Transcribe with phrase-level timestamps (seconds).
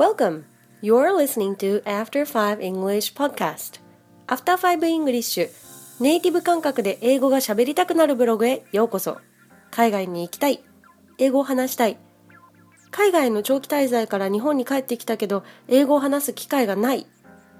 [0.00, 0.44] Welcome!
[0.80, 3.80] You're listening to After 5 English Podcast.
[4.28, 5.50] After 5 English
[6.00, 9.18] ネイティブ感覚で英語が喋りたくなるブログへようこそ。
[9.70, 10.64] 海外に行きたい。
[11.18, 11.98] 英語を話したい。
[12.90, 17.06] 海外の長期滞在から日本に帰ってきたけど、英語を話す機会がない。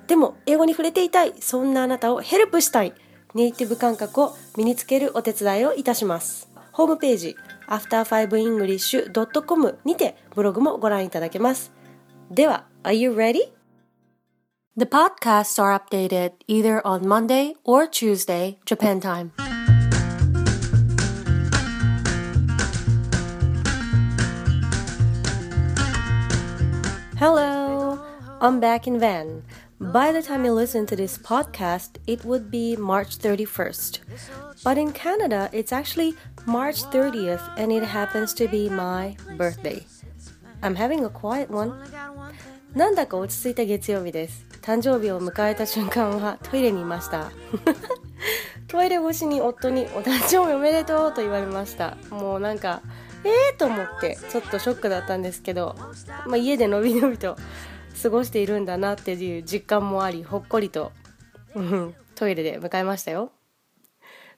[0.07, 1.35] でも、英語に触れていたい。
[1.41, 2.95] そんなあなたをヘルプしたい。
[3.35, 6.49] ネイティブ感覚を身につけるお手伝いをいたします。
[6.73, 7.37] ホームページ、
[7.69, 11.79] after5english.com にてブログもご覧いただけます。
[12.31, 13.51] では、Are you ready?
[14.77, 19.33] The podcasts are updated either on Monday or Tuesday, Japan time.
[27.19, 27.99] Hello,
[28.41, 29.43] I'm back in Van.
[29.81, 33.99] By the time you listen to this podcast, it would be March 31st.
[34.63, 36.15] But in Canada, it's actually
[36.47, 39.85] March 30th and it happens to be my birthday.
[40.63, 41.73] I'm having a quiet one.
[42.75, 44.47] なんだか落ち着いた月曜日です。
[44.63, 47.33] 誕生日を迎えた瞬間はトイレにいました。
[48.69, 51.97] トイレ越しに夫にお誕生日おめでとうと言われました。
[52.11, 52.83] もうなんか、
[53.25, 55.75] ええー、と思ってちょっとショックだったんですけど、
[56.27, 57.37] まあ、家でのびのびと
[58.03, 60.93] 過ごしているんだなっていう実感もあり、ほっこりと、
[61.55, 63.33] うん、トイレで迎えましたよ。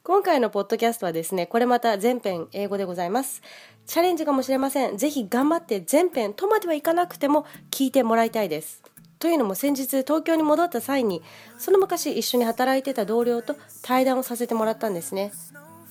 [0.05, 3.41] 今回のポッドキャストはですね、これまた全編英語でございます。
[3.87, 4.97] チャレンジかもしれません。
[4.97, 8.83] ぜひ頑張って全編とまではいかなくても聞いてもらいたいです。
[9.21, 11.23] というのも先日東京に戻った際に
[11.57, 15.31] その昔一緒に働いてた同僚と対談をさせてもらったんですね。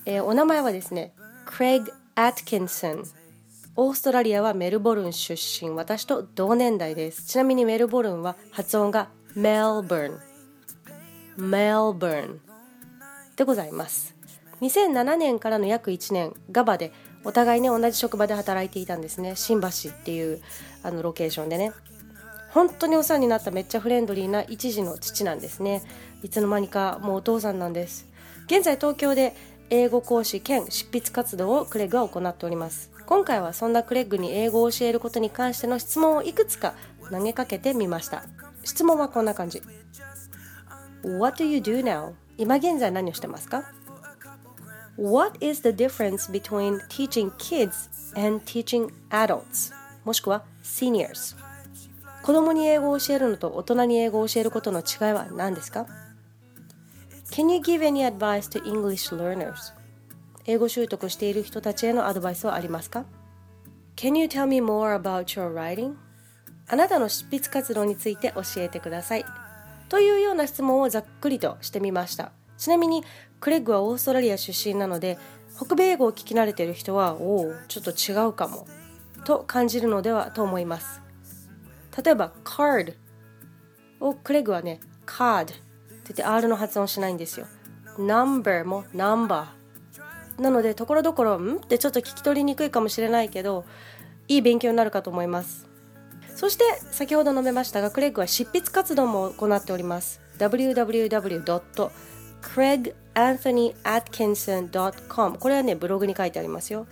[0.05, 1.13] えー、お名前はですね、
[1.45, 3.05] クレイグ・アトキンソン。
[3.77, 5.69] オーストラリアはメルボルン出身。
[5.69, 7.27] 私と同年代です。
[7.27, 11.49] ちなみにメルボルンは発音がメルボルン。
[11.49, 12.50] メルボルン
[13.35, 14.15] でございます。
[14.61, 16.91] 2007年からの約1年、ガバで
[17.23, 19.35] お互いね同じ職場で働いていたんですね。
[19.35, 20.41] 新橋っていう
[20.83, 21.71] あのロケーションでね。
[22.49, 25.83] 本当にお世話になっためっちゃフレンドリーな一児の父なんですね。
[26.21, 28.07] いつの間にかもうお父さんなんです。
[28.47, 29.33] 現在東京で
[29.69, 32.91] 英語講師兼執筆活動をクレッグは行っております。
[33.05, 36.73] 今回はそんなクレッグに英語を教えることに関しての質問をいくつか
[37.09, 38.25] 投げかけてみました。
[38.63, 39.61] 質問はこんな感じ。
[41.03, 42.13] What do you do now?
[42.37, 43.63] 今現在何をしてますか
[44.97, 49.73] What is the difference between teaching kids and teaching adults?
[50.03, 51.35] もしくは seniors
[52.23, 55.87] 子供に英語を教えるのと大人に英語を教えることの違いは何ですか
[57.31, 59.73] Can you give any advice to English learners?
[60.45, 63.05] 英語習得している人たちへのアドバイスはありますか
[63.95, 65.95] Can you tell me more about your writing?
[66.67, 69.25] あなたの執筆活動について教えてください。
[69.91, 72.31] というような質問をざっくりとしてみました。
[72.57, 73.03] ちなみに
[73.41, 75.17] クレッグはオーストラリア出身なので
[75.57, 78.67] 北米英語を聞き慣れてる人はおおちょっと違うかも
[79.25, 81.01] と感じるのではと思います。
[82.01, 82.93] 例えば card
[83.99, 87.47] をクレッグはね card って言って R の発音しないんですよ。
[87.97, 89.45] number も number
[90.39, 91.57] なのでところどころん？
[91.57, 93.65] ってちょっと聞き取りにくいかもしれないけど
[94.29, 95.67] いい勉強になるかと思います。
[96.41, 100.19] そして先ほど述べましたがクレッグは執筆活動も行っております。
[100.39, 101.91] www.
[102.41, 106.87] craiganthonyatkinson.com これはねブログに書いてありますよ。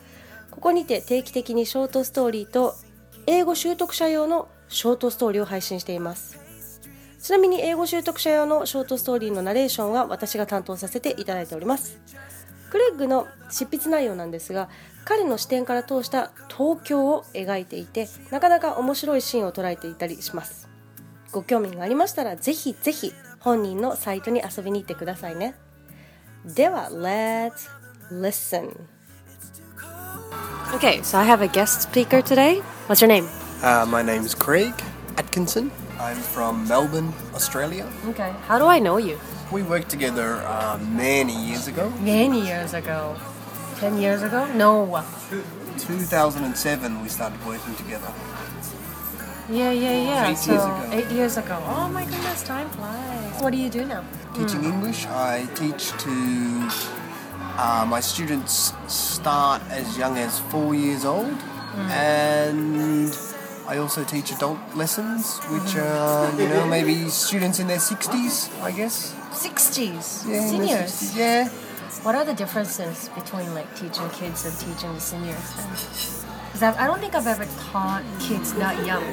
[0.51, 2.75] ここにて定期的にショートストーリーと
[3.25, 6.39] 英語習得者用のショートストーリーを配信しています。
[7.19, 11.97] ちなみに英語習得者用のショートストーリーのナレーションは私が担当させていただいております。
[12.69, 14.69] クレッグの執筆内容なんですが
[15.09, 20.69] 彼の視点から通した東京を描いていてなかなか面白いシーンを捉えていたりします
[21.31, 25.55] ご興味がありましたらぜひぜひ本人のサイトに遊びに行ってくださいね
[26.45, 27.71] では Let's
[28.11, 28.71] listen
[30.75, 32.61] Okay, so I have a guest speaker today.
[32.87, 33.27] What's your name?
[33.63, 34.75] Uh, my name's Craig
[35.17, 35.71] Atkinson.
[35.99, 37.87] I'm from Melbourne, Australia.
[38.09, 39.17] Okay, how do I know you?
[39.51, 41.91] We worked together uh, many years ago.
[42.01, 43.15] Many years ago.
[43.77, 44.45] 10 years ago?
[44.53, 45.03] No.
[45.77, 48.11] 2007 we started working together.
[49.49, 50.29] Yeah, yeah, yeah.
[50.29, 50.89] Eight so, years ago.
[50.91, 51.63] Eight years ago.
[51.65, 53.41] Oh my goodness, time flies.
[53.41, 54.03] What do you do now?
[54.35, 54.73] Teaching hmm.
[54.73, 56.69] English, I teach to
[57.57, 61.89] uh, my students start as young as four years old, hmm.
[61.89, 63.17] and
[63.67, 65.79] I also teach adult lessons, which hmm.
[65.79, 69.15] are you know maybe students in their sixties, I guess.
[69.29, 70.27] 60s.
[70.27, 70.91] Yeah, Seniors.
[70.91, 71.49] 60s, Yeah.
[72.03, 75.53] What are the differences between like teaching kids and teaching the seniors?
[76.47, 79.03] Because I don't think I've ever taught kids that young.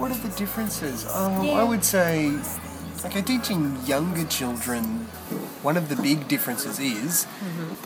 [0.00, 1.06] What are the differences?
[1.14, 1.60] Um, Yeah.
[1.60, 2.32] I would say,
[3.04, 5.06] okay, teaching younger children,
[5.62, 7.26] one of the big differences is,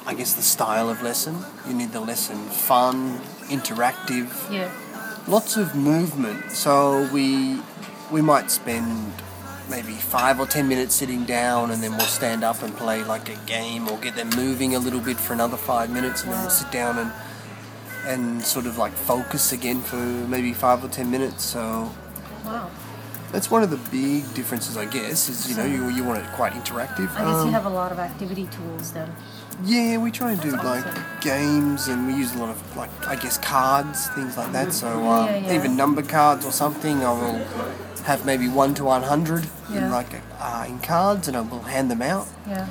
[0.07, 1.45] I guess, the style of lesson.
[1.69, 4.69] You need the lesson fun, interactive, Yeah.
[5.29, 6.53] lots of movement.
[6.53, 7.61] So we
[8.11, 9.13] we might spend
[9.71, 13.29] maybe five or ten minutes sitting down, and then we'll stand up and play like
[13.29, 16.41] a game, or get them moving a little bit for another five minutes, and then
[16.41, 17.13] we'll sit down and
[18.07, 21.43] and sort of like focus again for maybe five or ten minutes.
[21.45, 21.91] So
[22.45, 22.71] Wow.
[23.33, 26.27] that's one of the big differences, I guess, is you know you, you want it
[26.33, 27.09] quite interactive.
[27.17, 29.11] I guess Um, you have a lot of activity tools then.
[29.65, 32.91] Yeah, we try and do That's like games, and we use a lot of like
[33.07, 34.73] I guess cards, things like that.
[34.75, 35.55] So um, Yeah, yeah.
[35.55, 37.41] even number cards or something, I will
[38.05, 39.87] have maybe one to one hundred Yeah.
[39.87, 40.09] in like
[40.41, 42.67] uh, in cards, and I will hand them out, Yeah.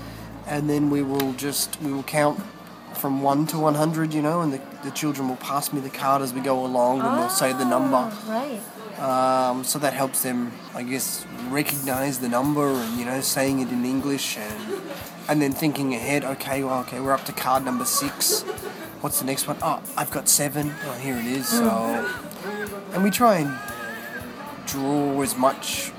[0.48, 2.40] and then we will just we will count
[2.96, 5.90] from one to one hundred, you know, and the, the children will pass me the
[5.90, 7.98] card as we go along, and we'll say the number.
[7.98, 8.62] Ah, Right.
[9.00, 13.70] Um, so that helps them, I guess, recognize the number and you know saying it
[13.70, 14.82] in English and
[15.28, 16.24] and then thinking ahead.
[16.24, 18.44] Okay, well, okay, we're up to card number six.
[19.02, 19.58] What's the next one?
[19.64, 20.74] Oh, I've got seven.
[20.86, 21.48] Oh, here it is.
[21.50, 21.68] So,
[22.94, 23.52] and we try and
[24.74, 25.92] draw as much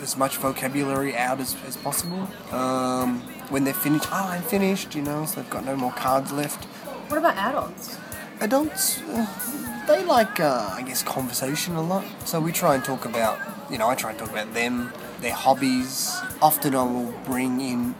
[0.00, 2.26] as much vocabulary out as, as possible.
[2.50, 4.94] Um, when they're finished, oh, I'm finished.
[4.96, 6.64] You know, so they've got no more cards left.
[7.08, 7.98] What about adults?
[8.40, 12.04] Adults, uh, they like, uh, I guess, conversation a lot.
[12.24, 13.38] So we try and talk about,
[13.70, 16.20] you know, I try and talk about them, their hobbies.
[16.40, 17.94] Often I will bring in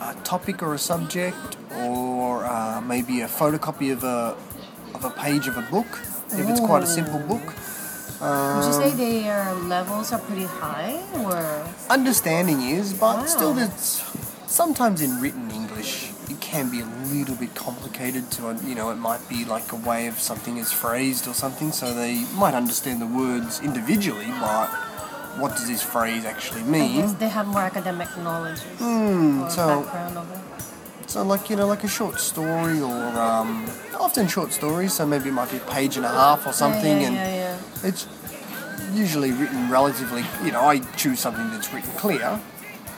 [0.00, 4.36] a topic or a subject, or uh, maybe a photocopy of a
[4.94, 5.90] of a page of a book,
[6.32, 7.54] if it's quite a simple book.
[8.20, 13.26] Would you say their levels are pretty high or Understanding is, but Wow.
[13.26, 14.02] still, it's
[14.46, 18.96] sometimes in written English it can be a little bit complicated to, you know, it
[18.96, 23.00] might be like a way of something is phrased or something, so they might understand
[23.00, 24.68] the words individually, but
[25.40, 27.16] what does this phrase actually mean?
[27.18, 30.38] they have more academic knowledge Hmm, so- background of it.
[31.06, 33.64] So, like, you know, like a short story or um,
[33.98, 37.00] often short stories, so maybe it might be a page and a half or something,
[37.00, 37.37] yeah, and yeah, yeah.
[37.84, 38.06] It's
[38.92, 42.40] usually written relatively, you know, I choose something that's written clear,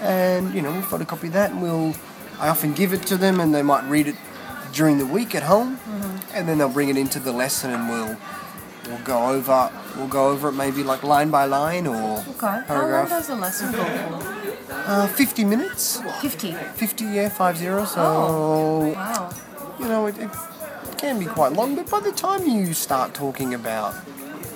[0.01, 1.95] and, you know, we'll photocopy that and we'll,
[2.39, 4.17] I often give it to them and they might read it
[4.73, 6.37] during the week at home, Mm-hmm.
[6.37, 8.17] and then they'll bring it into the lesson and we'll,
[8.87, 12.63] we'll go over, we'll go over it maybe like line by line or Okay.
[12.69, 14.73] How long does the lesson go for?
[14.73, 16.53] Uh, 50 minutes, 50.
[16.53, 18.01] 50, yeah, 5 0, so...
[18.01, 18.93] Oh.
[18.95, 19.31] Wow.
[19.79, 20.31] you know, it, it
[20.97, 23.95] can be quite long, but by the time you start talking about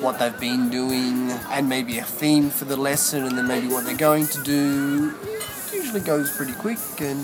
[0.05, 3.85] what they've been doing and maybe a theme for the lesson and then maybe what
[3.87, 6.79] they're going to do, it usually goes pretty quick.
[7.01, 7.19] And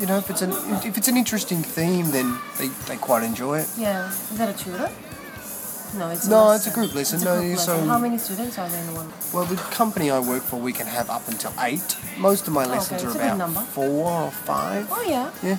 [0.00, 0.52] you know, if it's an
[0.84, 3.68] if it's an interesting theme, then they, they quite enjoy it.
[3.76, 4.08] Yeah.
[4.08, 4.90] Is that a tutor?
[5.98, 6.56] No, it's a No, lesson.
[6.56, 7.16] it's a group lesson.
[7.16, 7.78] It's a No, group lesson.
[7.80, 9.12] so- How many students are there in the one?
[9.32, 11.96] Well, the company I work for, we can have up until eight.
[12.18, 14.88] Most of my oh, lessons Okay, are a about four or five.
[14.90, 15.58] Oh yeah, Yeah,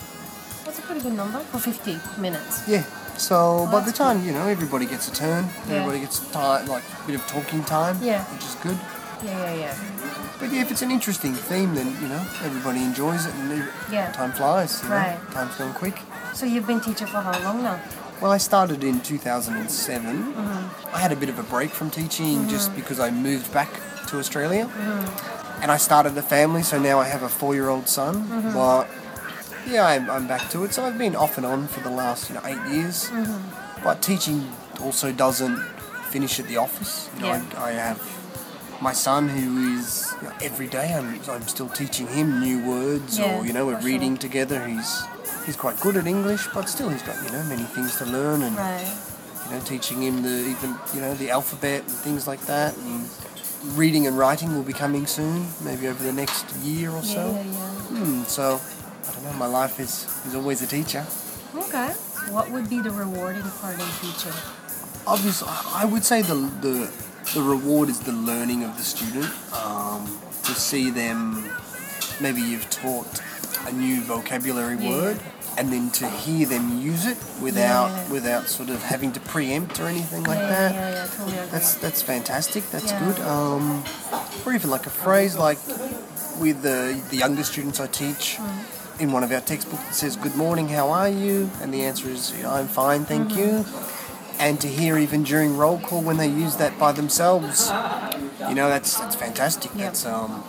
[0.65, 2.67] that's a pretty good number for 50 minutes.
[2.67, 2.83] yeah.
[3.17, 5.75] So by the time you know everybody gets a turn, Yeah.
[5.75, 8.23] everybody gets time, like a bit of talking time, Yeah.
[8.25, 8.77] which is good.
[9.23, 9.73] Yeah, yeah, yeah.
[10.39, 14.11] But yeah, if it's an interesting theme, then you know everybody enjoys it, and Yeah.
[14.11, 14.81] time flies.
[14.83, 14.95] You know?
[14.95, 15.17] Right.
[15.33, 15.97] Time's going quick.
[16.33, 17.79] So you've been teaching for how long now?
[18.21, 20.33] Well, I started in 2007.
[20.33, 20.95] Mm-hmm.
[20.95, 23.69] I had a bit of a break from teaching just because I moved back
[24.07, 25.61] to Australia, Mm-hmm.
[25.63, 26.63] and I started a family.
[26.63, 28.13] So now I have a four-year-old son.
[28.15, 28.53] Mm-hmm.
[29.67, 30.73] Yeah, I'm, I'm back to it.
[30.73, 33.09] So I've been off and on for the last you know eight years.
[33.09, 33.83] Mm-hmm.
[33.83, 34.47] But teaching
[34.81, 35.57] also doesn't
[36.09, 37.09] finish at the office.
[37.15, 37.43] You know, Yeah.
[37.57, 42.07] I, I have my son who is you know, every day I'm, I'm still teaching
[42.07, 43.91] him new words Yeah, or you know we're for sure.
[43.91, 45.01] reading together he's
[45.45, 48.43] he's quite good at English but still he's got you know many things to learn
[48.43, 48.93] and Right.
[49.45, 53.07] you know teaching him the even you know the alphabet and things like that and
[53.77, 57.31] reading and writing will be coming soon maybe over the next year or Yeah, so
[57.31, 58.03] yeah, yeah.
[58.03, 58.59] Hmm, so
[59.07, 61.05] I don't know my life is is always a teacher
[61.55, 61.89] Okay.
[62.35, 64.33] What would be the rewarding part in teaching?
[65.07, 65.47] obviously
[65.81, 66.35] I would say the
[66.65, 66.75] the
[67.33, 70.01] the reward is the learning of the student um,
[70.43, 71.49] to see them
[72.21, 73.21] maybe you've taught
[73.67, 74.89] a new vocabulary Yeah.
[74.89, 75.19] word
[75.57, 78.09] and then to hear them use it without Yeah.
[78.17, 81.51] without sort of having to preempt or anything like yeah, that Yeah, yeah, totally agree.
[81.51, 83.83] that's that's fantastic that's good um,
[84.45, 85.59] or even like a phrase like
[86.43, 86.79] with the
[87.11, 88.74] the younger students I teach Mm.
[88.99, 92.09] In one of our textbooks it says good morning how are you and the answer
[92.09, 93.39] is I'm fine thank Mm-hmm.
[93.39, 93.65] you
[94.39, 97.69] and to hear even during roll call when they use that by themselves
[98.49, 99.85] you know that's that's fantastic Yeah.
[99.85, 100.43] that's um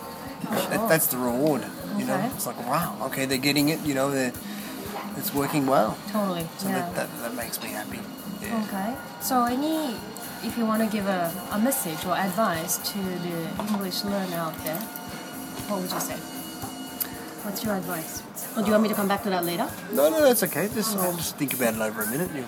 [0.51, 1.65] that, that's the reward
[1.97, 4.33] you know it's like wow okay they're getting it you know they're
[5.17, 6.45] it's working well totally.
[6.57, 6.75] so yeah.
[6.79, 7.99] that, that that makes me happy
[8.39, 8.63] yeah.
[8.69, 8.95] Okay.
[9.19, 9.95] So any,
[10.43, 14.55] if you want to give a, a message or advice to the English learner out
[14.63, 14.77] there,
[15.67, 16.15] what would you say?
[17.47, 18.21] What's your advice?
[18.57, 19.71] Or do you want me to come back to that later?
[19.93, 20.67] No, no, that's okay.
[20.73, 22.29] Just, I'll just think about it over a minute.
[22.35, 22.43] You.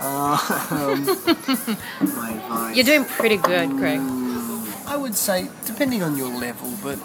[0.00, 1.04] Um,
[2.16, 2.74] my advice.
[2.74, 4.00] You're doing pretty good, Craig.
[4.00, 6.98] Mm, I would say, depending on your level, but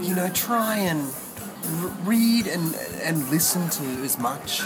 [0.00, 1.08] you know, try and
[1.82, 2.74] r- read and
[3.04, 4.62] and listen to as much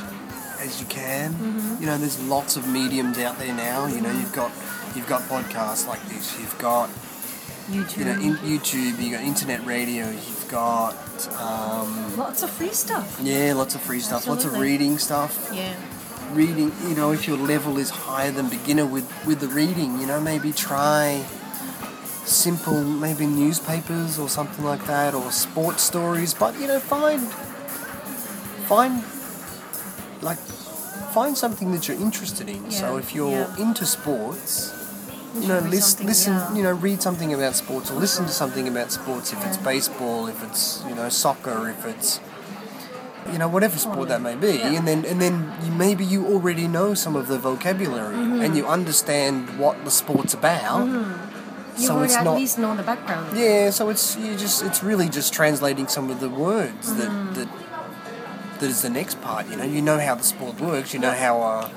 [0.58, 1.34] as you can.
[1.34, 1.82] Mm-hmm.
[1.82, 3.86] You know, there's lots of mediums out there now.
[3.86, 4.52] You know, you've got
[4.96, 6.40] you've got podcasts like this.
[6.40, 6.88] You've got
[7.68, 7.98] YouTube.
[7.98, 9.02] you know in, YouTube.
[9.02, 10.08] You got internet radio.
[10.08, 10.94] You've got
[11.38, 13.18] um, Lots of free stuff.
[13.22, 14.26] yeah, lots of free stuff.
[14.26, 15.50] Lots of reading stuff.
[15.54, 15.74] Yeah.
[16.32, 20.06] reading you know if your level is higher than beginner with with the reading you
[20.06, 21.24] know maybe try
[22.24, 27.20] simple maybe newspapers or something like that or sports stories but you know find
[28.68, 29.02] find
[30.22, 30.38] like
[31.12, 33.56] find something that you're interested in so if you're yeah.
[33.58, 34.72] into sports
[35.34, 36.54] You know read listen, yeah.
[36.54, 40.26] you know read something about sports or listen to something about sports if it's baseball
[40.26, 42.18] if it's you know soccer if it's
[43.32, 44.72] you know whatever sport that may be Yeah.
[44.78, 48.40] and then and then you, maybe you already know some of the vocabulary Mm-hmm.
[48.42, 52.82] and you understand what the sport's about You so it's at not least know the
[52.82, 53.36] background.
[53.38, 57.34] yeah so it's you just it's really just translating some of the words that Mm-hmm.
[57.34, 57.48] that
[58.58, 61.12] that is the next part you know you know how the sport works you know
[61.12, 61.68] how uh,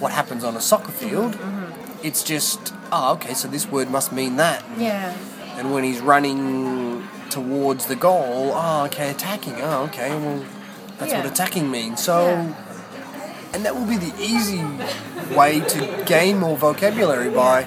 [0.00, 1.67] what happens on a soccer field Mm-hmm.
[2.02, 5.14] It's just oh okay so this word must mean that Yeah.
[5.56, 9.54] and when he's running towards the goal, oh, okay, attacking.
[9.60, 10.44] Oh, okay, well,
[10.98, 12.02] that's what attacking means.
[12.02, 12.54] So, Yeah.
[13.52, 14.64] and that will be the easy
[15.34, 17.66] way to gain more vocabulary by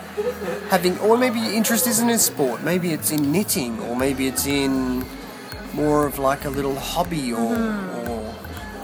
[0.69, 2.63] having, or maybe your interest isn't in sport.
[2.63, 5.05] Maybe it's in knitting, or maybe it's in
[5.73, 8.09] more of like a little hobby, or mm-hmm.
[8.09, 8.33] or,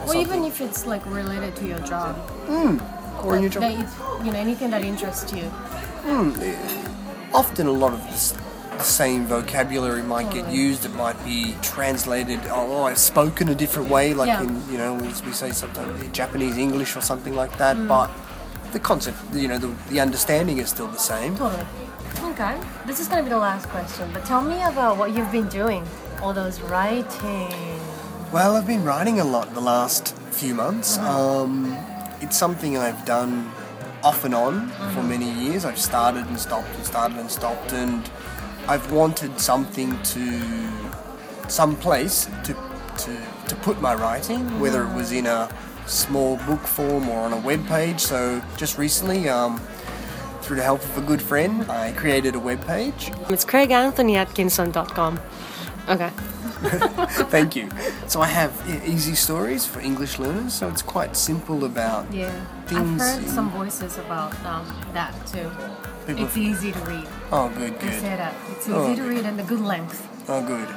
[0.06, 2.16] or Or even if it's like related to your job.
[2.46, 2.80] Mm.
[3.24, 3.62] Or your job.
[3.62, 5.50] That you know, anything that interests you.
[7.34, 8.32] often a lot of this,
[8.72, 10.84] the same vocabulary might get used.
[10.84, 14.42] It might be translated or or spoken a different way, like Yeah.
[14.42, 17.76] in you know as we say sometimes Japanese English or something like that.
[17.76, 17.88] Mm.
[17.88, 18.10] But
[18.72, 21.36] the concept, you know, the, the understanding is still the same.
[21.36, 21.66] Totally.
[22.32, 22.54] Okay.
[22.86, 25.84] This is gonna be the last question, but tell me about what you've been doing.
[26.22, 27.52] All those writing.
[28.32, 30.98] Well, I've been writing a lot the last few months.
[30.98, 31.76] Um,
[32.20, 33.50] it's something I've done
[34.02, 35.64] off and on for many years.
[35.64, 38.08] I've started and stopped and started and stopped, and
[38.66, 40.40] I've wanted something to,
[41.48, 42.54] some place to,
[42.98, 43.16] to,
[43.48, 45.48] to put my writing, whether it was in a
[45.86, 48.00] small book form or on a web page.
[48.00, 49.60] So just recently, um,
[50.42, 55.20] through the help of a good friend, I created a web page It's craiganthonyatkinson.com.
[55.88, 56.10] Okay.
[57.30, 57.68] Thank you.
[58.08, 62.30] So I have e- easy stories for English learners, so it's quite simple about Yeah.
[62.66, 65.50] Things I've heard in- some voices about um, that too.
[66.06, 67.06] People- It's easy to read.
[67.32, 67.92] Oh, good, good.
[67.92, 68.34] They say that.
[68.50, 68.94] It's easy Oh.
[68.96, 70.06] to read and a good length.
[70.28, 70.68] Oh, good.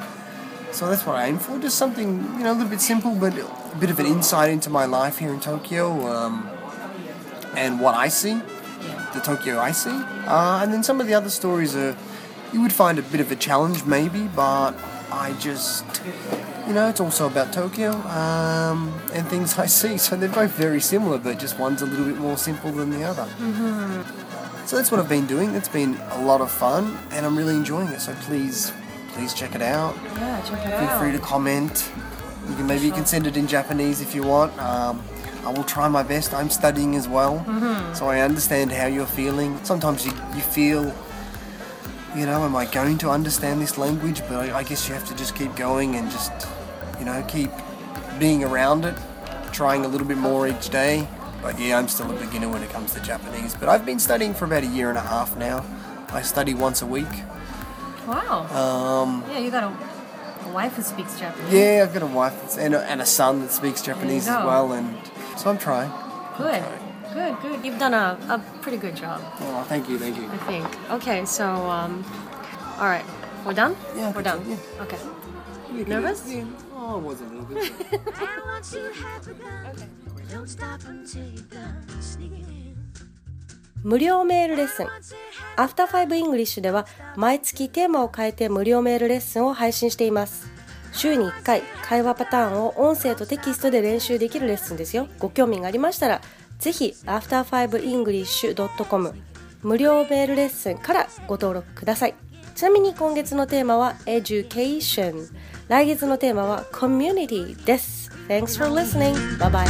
[0.72, 1.58] So that's what I aim for.
[1.60, 4.70] Just something, you know, a little bit simple, but a bit of an insight into
[4.70, 6.48] my life here in Tokyo um,
[7.56, 8.40] and what I see,
[9.14, 9.90] the Tokyo I see.
[10.28, 11.96] Uh, and then some of the other stories are,
[12.54, 14.72] you would find a bit of a challenge maybe, but
[15.12, 15.86] I just,
[16.68, 19.98] you know, it's also about Tokyo um, and things I see.
[19.98, 23.04] So they're both very similar, but just one's a little bit more simple than the
[23.04, 23.28] other.
[24.66, 25.54] So that's what I've been doing.
[25.56, 28.00] It's been a lot of fun, and I'm really enjoying it.
[28.00, 28.72] So please,
[29.10, 29.96] please check it out.
[30.16, 31.02] Yeah, check it Feel out.
[31.02, 31.92] free to comment.
[32.48, 34.58] You can maybe you can send it in Japanese if you want.
[34.60, 35.04] Um,
[35.46, 36.34] I will try my best.
[36.34, 37.44] I'm studying as well,
[37.96, 39.60] so I understand how you're feeling.
[39.66, 40.94] Sometimes you, you feel,
[42.16, 44.22] you know, am I going to understand this language?
[44.22, 46.32] But I, I guess you have to just keep going and just,
[47.00, 47.52] you know, keep
[48.20, 48.96] being around it,
[49.52, 51.08] trying a little bit more each day.
[51.42, 53.56] But yeah, I'm still a beginner when it comes to Japanese.
[53.56, 55.66] But I've been studying for about a year and a half now.
[56.10, 57.08] I study once a week.
[58.08, 58.48] Wow.
[58.52, 61.54] Um, yeah, you got a, a wife who speaks Japanese.
[61.54, 64.74] Yeah, I've got a wife and a, and a son that speaks Japanese as well,
[64.74, 64.96] and
[65.38, 65.92] so I'm trying.
[66.38, 66.64] Good.
[67.14, 67.66] Good, good.
[67.66, 70.30] You've done a, a pretty good job, Oh, thank you, thank you.
[70.32, 70.66] I think.
[70.92, 72.06] Okay, so, um,
[72.80, 73.04] all right.
[73.46, 73.76] We're done?
[73.98, 74.46] Yeah, I We're done.
[74.46, 74.98] so, Okay.
[75.88, 76.24] Nervous?
[76.32, 76.44] Yeah.
[76.76, 77.72] Oh, I was a little bit.
[77.92, 79.90] And once you have begun,
[80.32, 82.62] don't stop until you're done sneaking in.
[83.84, 85.18] 無料メールレッスン Once you
[85.58, 90.48] have After Five English では毎月テーマを変えて無料メールレッスンを配信しています
[90.94, 96.22] 週に1回会話パターンを音声とテキストで練習できるレッスンですよご興味がありましたら
[96.62, 99.14] ぜひ after5english.com
[99.64, 102.16] 無料メールレッスンからご登録ください
[102.56, 105.28] ちなみに今月のテーマは Education
[105.68, 108.02] 来月のテーマは Community です
[108.32, 109.14] Thanks for listening.
[109.40, 109.68] Bye bye.